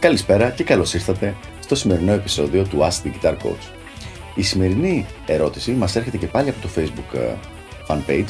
[0.00, 3.72] Καλησπέρα και καλώς ήρθατε στο σημερινό επεισόδιο του Ask the Guitar Coach.
[4.34, 7.34] Η σημερινή ερώτηση μας έρχεται και πάλι από το Facebook ε,
[7.88, 8.28] fanpage,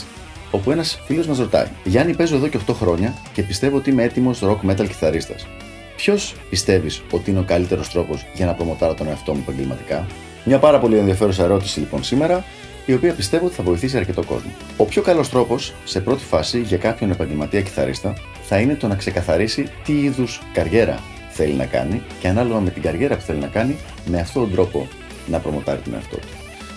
[0.51, 4.03] όπου ένας φίλος μας ρωτάει «Γιάννη, παίζω εδώ και 8 χρόνια και πιστεύω ότι είμαι
[4.03, 5.47] έτοιμος rock metal κιθαρίστας.
[5.97, 10.07] Ποιος πιστεύεις ότι είναι ο καλύτερος τρόπος για να προμοτάρω τον εαυτό μου επαγγελματικά»
[10.45, 12.45] Μια πάρα πολύ ενδιαφέρουσα ερώτηση λοιπόν σήμερα,
[12.87, 14.51] η οποία πιστεύω ότι θα βοηθήσει αρκετό κόσμο.
[14.77, 18.95] Ο πιο καλός τρόπος σε πρώτη φάση για κάποιον επαγγελματία κιθαρίστα θα είναι το να
[18.95, 20.99] ξεκαθαρίσει τι είδους καριέρα
[21.39, 24.53] θέλει να κάνει και ανάλογα με την καριέρα που θέλει να κάνει, με αυτόν τον
[24.53, 24.89] τρόπο
[25.27, 26.29] να προμοτάρει τον εαυτό του.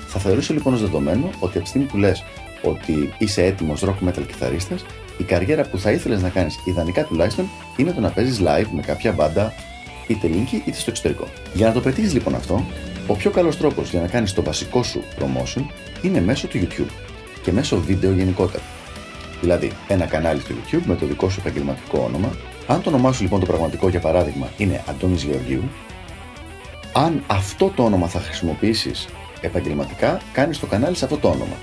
[0.08, 2.24] Θα θεωρήσω λοιπόν ως δεδομένο ότι από τη στιγμή που λες
[2.62, 4.86] ότι είσαι έτοιμος rock metal κιθαρίστας,
[5.18, 8.82] η καριέρα που θα ήθελες να κάνεις, ιδανικά τουλάχιστον, είναι το να παίζεις live με
[8.82, 9.54] κάποια μπάντα
[10.08, 11.28] είτε linky είτε στο εξωτερικό.
[11.54, 12.66] Για να το πετύχεις λοιπόν αυτό,
[13.08, 15.64] ο πιο καλός τρόπος για να κάνεις το βασικό σου promotion
[16.02, 16.92] είναι μέσω του YouTube
[17.42, 18.64] και μέσω βίντεο γενικότερα.
[19.42, 22.32] Δηλαδή, ένα κανάλι στο YouTube με το δικό σου επαγγελματικό όνομα.
[22.68, 25.64] Αν το όνομά σου λοιπόν το πραγματικό για παράδειγμα είναι Αντώνης Γεωργίου,
[26.94, 29.08] αν αυτό το όνομα θα χρησιμοποιήσεις
[29.42, 31.56] επαγγελματικά, κάνεις το κανάλι σε αυτό το όνομα.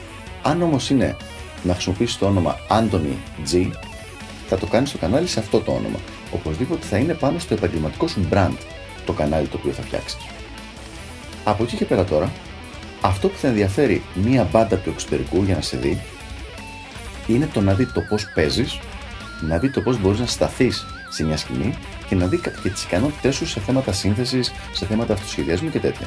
[0.42, 1.16] Αν όμως είναι
[1.62, 3.14] να χρησιμοποιήσεις το όνομα Anthony
[3.52, 3.70] G,
[4.48, 5.98] θα το κάνεις το κανάλι σε αυτό το όνομα.
[6.32, 8.56] Οπωσδήποτε θα είναι πάνω στο επαγγελματικό σου brand
[9.06, 10.26] το κανάλι το οποίο θα φτιάξεις.
[11.44, 12.32] Από εκεί και πέρα τώρα,
[13.00, 16.00] αυτό που θα ενδιαφέρει μία μπάντα του εξωτερικού για να σε δει
[17.26, 18.78] είναι το να δει το πώς παίζεις,
[19.40, 21.74] να δει το πώς μπορείς να σταθείς σε μια σκηνή
[22.08, 26.06] και να δει και τις ικανότητές σου σε θέματα σύνθεσης, σε θέματα αυτοσχεδιασμού και τέτοια.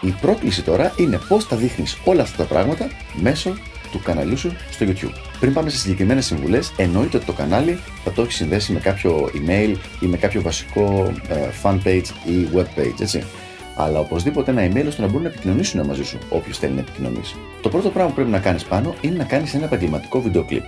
[0.00, 3.54] Η πρόκληση τώρα είναι πώς θα δείχνεις όλα αυτά τα πράγματα μέσω
[3.92, 5.12] του καναλιού σου στο YouTube.
[5.40, 9.30] Πριν πάμε σε συγκεκριμένες συμβουλές, εννοείται ότι το κανάλι θα το έχεις συνδέσει με κάποιο
[9.34, 13.24] email ή με κάποιο βασικό ε, fan page ή web page, έτσι
[13.76, 17.36] αλλά οπωσδήποτε ένα email ώστε να μπορούν να επικοινωνήσουν μαζί σου όποιος θέλει να επικοινωνήσει.
[17.60, 20.62] Το πρώτο πράγμα που πρέπει να κάνεις πάνω είναι να κάνεις ένα επαγγελματικό βίντεο κλειπ.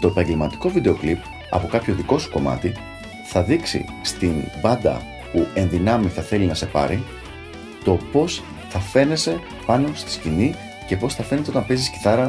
[0.00, 1.18] Το επαγγελματικό βίντεο κλειπ
[1.50, 2.72] από κάποιο δικό σου κομμάτι
[3.24, 5.02] θα δείξει στην μπάντα
[5.32, 7.02] που εν δυνάμει θα θέλει να σε πάρει
[7.84, 10.54] το πώς θα φαίνεσαι πάνω στη σκηνή
[10.86, 12.28] και πώς θα φαίνεται όταν παίζεις κιθάρα,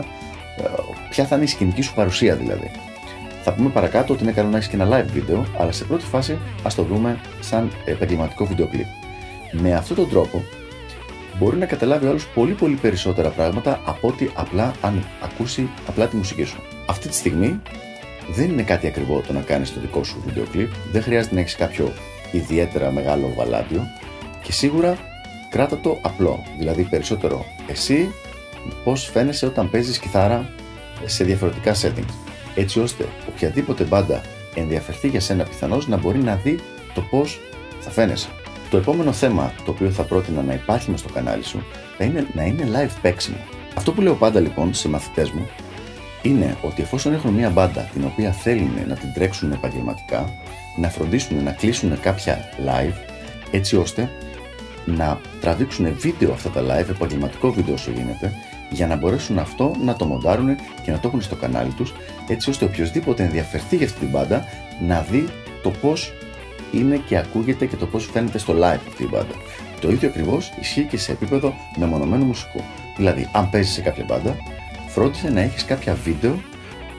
[0.58, 0.64] ε,
[1.10, 2.72] ποια θα είναι η σκηνική σου παρουσία δηλαδή.
[3.44, 6.06] Θα πούμε παρακάτω ότι είναι καλό να έχεις και ένα live βίντεο, αλλά σε πρώτη
[6.06, 8.88] φάση ας το δούμε σαν επαγγελματικό βίντεο κλειπ.
[9.52, 10.44] Με αυτόν τον τρόπο
[11.40, 16.08] μπορεί να καταλάβει ο άλλος πολύ πολύ περισσότερα πράγματα από ότι απλά αν ακούσει απλά
[16.08, 16.62] τη μουσική σου.
[16.86, 17.62] Αυτή τη στιγμή
[18.30, 21.42] δεν είναι κάτι ακριβό το να κάνεις το δικό σου βίντεο κλιπ, δεν χρειάζεται να
[21.42, 21.94] έχεις κάποιο
[22.32, 23.88] ιδιαίτερα μεγάλο βαλάντιο
[24.44, 24.98] και σίγουρα
[25.50, 28.14] κράτα το απλό, δηλαδή περισσότερο εσύ
[28.84, 30.50] πώς φαίνεσαι όταν παίζεις κιθάρα
[31.06, 32.14] σε διαφορετικά settings,
[32.56, 34.22] έτσι ώστε οποιαδήποτε μπάντα
[34.56, 36.60] ενδιαφερθεί για σένα πιθανώς να μπορεί να δει
[36.94, 37.40] το πώς
[37.80, 38.30] θα φαίνεσαι.
[38.70, 41.64] Το επόμενο θέμα το οποίο θα πρότεινα να υπάρχει στο κανάλι σου
[41.98, 43.38] θα είναι να είναι live παίξιμο.
[43.76, 45.48] Αυτό που λέω πάντα λοιπόν σε μαθητές μου
[46.22, 50.30] είναι ότι εφόσον έχουν μια μπάντα την οποία θέλουν να την τρέξουν επαγγελματικά,
[50.78, 52.94] να φροντίσουν να κλείσουν κάποια live
[53.52, 54.10] έτσι ώστε
[54.86, 58.34] να τραβήξουν βίντεο αυτά τα live, επαγγελματικό βίντεο όσο γίνεται,
[58.70, 61.94] για να μπορέσουν αυτό να το μοντάρουν και να το έχουν στο κανάλι τους,
[62.28, 64.46] έτσι ώστε οποιοδήποτε ενδιαφερθεί για αυτή την μπάντα
[64.88, 65.28] να δει
[65.64, 66.14] το πώς
[66.72, 69.34] είναι και ακούγεται και το πώς φαίνεται στο live αυτή η μπάντα.
[69.82, 72.62] Το ίδιο ακριβώς ισχύει και σε επίπεδο μεμονωμένου μουσικού.
[72.98, 74.36] Δηλαδή, αν παίζεις σε κάποια μπάντα,
[74.88, 76.42] φρόντισε να έχεις κάποια βίντεο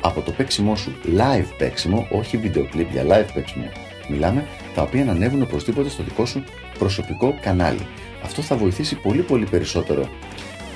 [0.00, 3.64] από το παίξιμό σου, live παίξιμο, όχι βίντεο κλιπ για live παίξιμο.
[4.08, 6.44] Μιλάμε, τα οποία να ανέβουν οπωσδήποτε στο δικό σου
[6.78, 7.86] προσωπικό κανάλι.
[8.24, 10.08] Αυτό θα βοηθήσει πολύ πολύ περισσότερο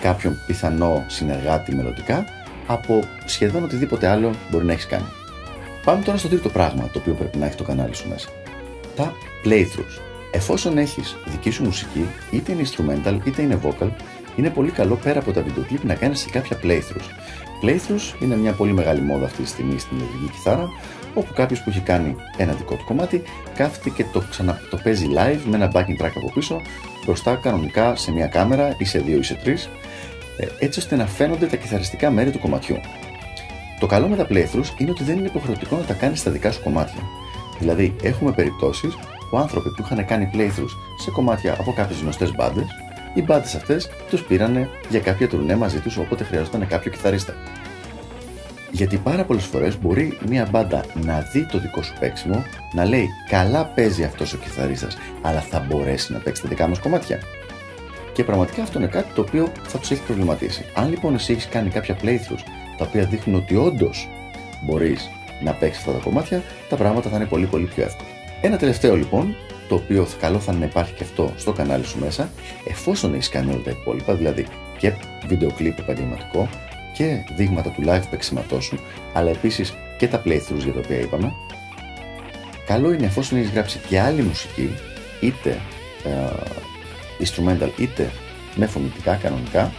[0.00, 2.25] κάποιον πιθανό συνεργάτη μελλοντικά
[2.66, 5.06] από σχεδόν οτιδήποτε άλλο μπορεί να έχεις κάνει.
[5.84, 8.28] Πάμε τώρα στο τρίτο πράγμα το οποίο πρέπει να έχει το κανάλι σου μέσα
[8.97, 10.00] τα playthroughs.
[10.31, 13.88] Εφόσον έχεις δική σου μουσική, είτε είναι instrumental είτε είναι vocal,
[14.37, 17.09] είναι πολύ καλό πέρα από τα video clip να κάνεις και κάποια playthroughs.
[17.62, 20.69] Playthroughs είναι μια πολύ μεγάλη μόδα αυτή τη στιγμή στην ελληνική κιθάρα,
[21.15, 23.22] όπου κάποιος που έχει κάνει ένα δικό του κομμάτι
[23.55, 26.61] κάθεται και το, ξανα, το παίζει live με ένα backing track από πίσω,
[27.05, 29.69] μπροστά κανονικά σε μια κάμερα ή σε δύο ή σε τρεις,
[30.37, 32.76] ε, έτσι ώστε να φαίνονται τα κιθαριστικά μέρη του κομματιού.
[33.81, 36.52] Το καλό με τα playthroughs είναι ότι δεν είναι υποχρεωτικό να τα κάνεις στα δικά
[36.52, 37.00] σου κομμάτια.
[37.58, 38.94] Δηλαδή, έχουμε περιπτώσεις
[39.30, 42.66] που άνθρωποι που είχαν κάνει playthroughs σε κομμάτια από κάποιες γνωστές μπάντες,
[43.14, 47.34] οι μπάντες αυτές τους πήραν για κάποια τουρνέ μαζί τους όποτε χρειαζόταν κάποιο κιθαρίστα.
[48.70, 53.08] Γιατί πάρα πολλές φορές μπορεί μια μπάντα να δει το δικό σου παίξιμο, να λέει
[53.28, 57.18] καλά παίζει αυτός ο κιθαρίστας, αλλά θα μπορέσει να παίξει τα δικά μας κομμάτια.
[58.12, 60.64] Και πραγματικά αυτό είναι κάτι το οποίο θα τους έχει προβληματίσει.
[60.74, 62.44] Αν λοιπόν εσύ έχεις κάνει κάποια playthroughs
[62.78, 64.08] τα οποία δείχνουν ότι όντως
[64.62, 65.10] μπορείς
[65.42, 68.08] να παίξει αυτά τα κομμάτια, τα πράγματα θα είναι πολύ πολύ πιο εύκολα.
[68.40, 69.36] Ένα τελευταίο λοιπόν,
[69.69, 72.31] το οποίο καλό θα είναι να υπάρχει και αυτό στο κανάλι σου μέσα,
[72.69, 74.46] εφόσον έχεις κάνει όλα τα υπόλοιπα, δηλαδή
[74.78, 74.92] και
[75.26, 76.48] βίντεο κλιπ επαγγελματικό
[76.94, 78.78] και δείγματα του live παίξηματό σου,
[79.12, 81.32] αλλά επίσης και τα playthroughs για τα οποία είπαμε,
[82.66, 84.70] καλό είναι εφόσον έχεις γράψει και άλλη μουσική,
[85.20, 85.60] είτε
[86.04, 86.10] ε,
[87.25, 88.10] instrumental είτε
[88.54, 89.72] με φωνητικά κανονικά,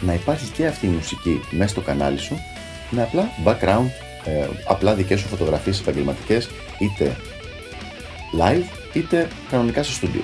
[0.00, 2.36] να υπάρχει και αυτή η μουσική μέσα στο κανάλι σου
[2.90, 3.90] με απλά background,
[4.26, 7.16] ε, απλά δικές σου φωτογραφίες επαγγελματικές είτε
[8.40, 10.22] live είτε κανονικά στο στούντιο.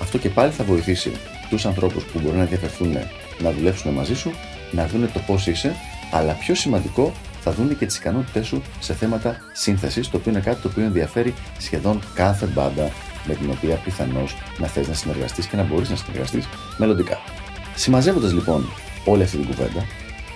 [0.00, 1.12] Αυτό και πάλι θα βοηθήσει
[1.48, 2.96] τους ανθρώπους που μπορεί να ενδιαφερθούν
[3.38, 4.32] να δουλέψουν μαζί σου,
[4.70, 5.74] να δουν το πώς είσαι,
[6.10, 10.40] αλλά πιο σημαντικό θα δουν και τις ικανότητές σου σε θέματα σύνθεσης, το οποίο είναι
[10.40, 12.90] κάτι το οποίο ενδιαφέρει σχεδόν κάθε μπάντα
[13.26, 17.18] με την οποία πιθανώς να θες να συνεργαστείς και να μπορείς να συνεργαστείς μελλοντικά.
[17.74, 18.72] Συμμαζεύοντας λοιπόν
[19.04, 19.84] όλη αυτή την κουβέντα,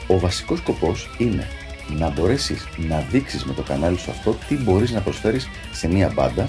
[0.06, 1.48] ο βασικός σκοπός είναι
[1.88, 6.10] να μπορέσεις να δείξεις με το κανάλι σου αυτό τι μπορείς να προσφέρεις σε μία
[6.14, 6.48] μπάντα,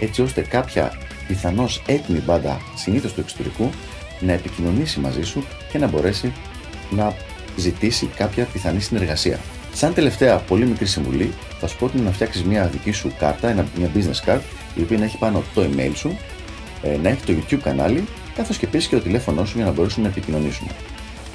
[0.00, 3.70] έτσι ώστε κάποια πιθανώς έτοιμη μπάντα, συνήθως του εξωτερικού,
[4.20, 6.32] να επικοινωνήσει μαζί σου και να μπορέσει
[6.90, 7.14] να
[7.56, 9.38] ζητήσει κάποια πιθανή συνεργασία.
[9.74, 13.90] Σαν τελευταία πολύ μικρή συμβουλή, θα σου πω να φτιάξεις μια δική σου κάρτα, μια
[13.94, 14.40] business card,
[14.74, 16.18] η οποία να έχει πάνω το email σου,
[16.82, 18.04] ε, να έχει το YouTube κανάλι,
[18.36, 20.66] καθώς και επίσης και το τηλέφωνό σου για να μπορέσουν να επικοινωνήσουν.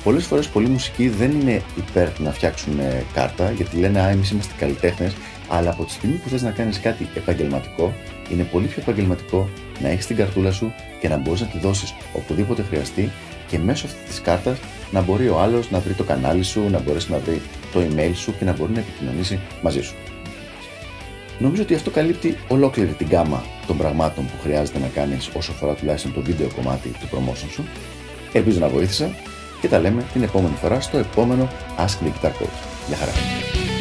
[0.03, 4.09] Πολλές φορές πολλοί μουσικοί δεν είναι υπέρ του να φτιάξουν ε, κάρτα, γιατί λένε Α,
[4.09, 5.15] εμείς είμαστε καλλιτέχνες,
[5.47, 7.93] αλλά από τη στιγμή που θες να κάνεις κάτι επαγγελματικό,
[8.31, 9.49] είναι πολύ πιο επαγγελματικό
[9.81, 13.11] να έχεις την καρτούλα σου και να μπορείς να τη δώσεις οπουδήποτε χρειαστεί
[13.47, 14.57] και μέσω αυτής της κάρτας
[14.91, 17.41] να μπορεί ο άλλος να βρει το κανάλι σου, να μπορέσει να βρει
[17.73, 19.93] το email σου και να μπορεί να επικοινωνήσει μαζί σου.
[21.39, 25.73] Νομίζω ότι αυτό καλύπτει ολόκληρη την γάμα των πραγμάτων που χρειάζεται να κάνεις όσο αφορά
[25.73, 27.63] τουλάχιστον το βίντεο κομμάτι του promotion σου.
[28.33, 29.15] Ελπίζω να βοήθησα
[29.63, 32.87] και τα λέμε την επόμενη φορά στο επόμενο Ask the Guitar Coach.
[32.87, 33.72] Γεια χαρά!